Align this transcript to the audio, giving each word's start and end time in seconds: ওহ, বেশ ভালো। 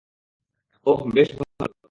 ওহ, 0.85 0.99
বেশ 1.15 1.29
ভালো। 1.37 1.73